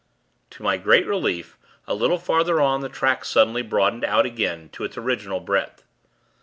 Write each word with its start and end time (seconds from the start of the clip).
To 0.49 0.63
my 0.63 0.77
great 0.77 1.05
relief, 1.05 1.59
a 1.85 1.93
little 1.93 2.17
further 2.17 2.59
on, 2.59 2.81
the 2.81 2.89
track 2.89 3.23
suddenly 3.23 3.61
broadened 3.61 4.03
out 4.03 4.25
again 4.25 4.69
to 4.69 4.83
its 4.83 4.97
original 4.97 5.39
breadth. 5.39 5.83